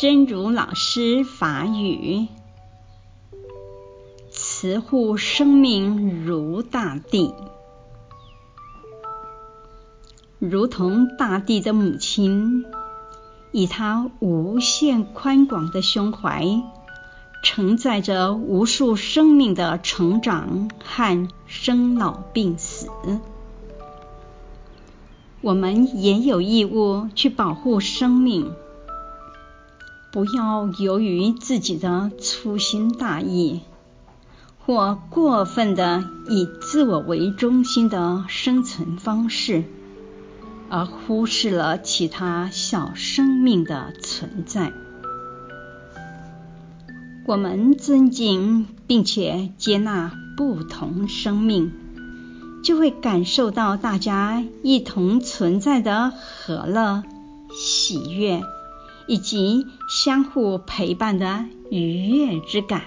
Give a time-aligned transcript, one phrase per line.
[0.00, 2.26] 真如老师法语：
[4.30, 7.34] 慈护生命如大地，
[10.38, 12.64] 如同大地的母亲，
[13.52, 16.62] 以她无限宽广的胸怀，
[17.42, 22.88] 承载着无数生命的成长和生老病死。
[25.42, 28.50] 我们也有义务去保护生命，
[30.12, 33.60] 不要由于自己的粗心大意，
[34.58, 39.64] 或过分的以自我为中心的生存方式，
[40.68, 44.72] 而忽视了其他小生命的存在。
[47.26, 51.72] 我们尊敬并且接纳不同生命。
[52.62, 57.02] 就会感受到大家一同存在的和乐、
[57.50, 58.42] 喜悦，
[59.10, 62.80] 以及相互陪伴的愉悦之感。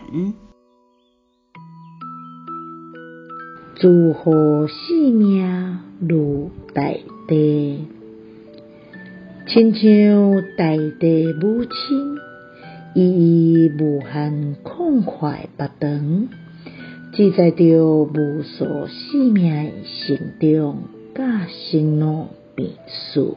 [3.76, 4.32] 慈护
[4.68, 6.82] 生命如大
[7.28, 7.86] 地，
[9.50, 12.18] 亲像大地母亲，
[12.96, 16.30] 以无限宽怀腹肠。
[17.12, 23.36] 记载着无数生命成长甲生老病死，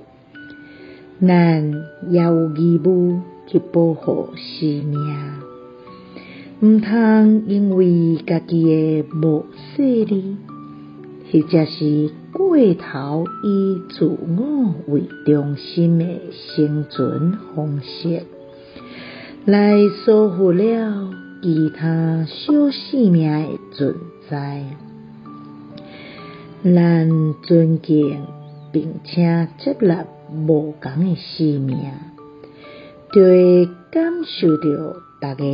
[1.21, 1.73] 咱
[2.11, 4.99] 也有义务去保护生命，
[6.61, 10.37] 毋通因为家己的无势力，
[11.33, 18.23] 或者是过头以自我为中心的生存方式，
[19.45, 21.11] 来疏忽了。
[21.43, 23.95] 其他小生命的存
[24.29, 24.65] 在，
[26.65, 28.23] 咱尊敬
[28.73, 31.79] 并且接纳无同的生命，
[33.13, 35.45] 就会感受到大家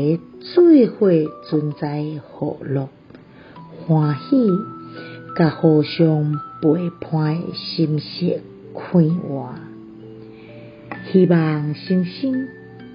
[0.40, 0.64] 做
[0.98, 1.10] 伙
[1.48, 2.88] 存在诶和乐、
[3.86, 4.50] 欢喜，
[5.36, 8.40] 甲互相陪伴的心识
[8.74, 9.50] 开活。
[11.10, 12.48] 希望新生。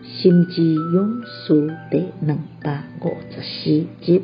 [0.09, 4.22] 心之勇士第两百五十四集。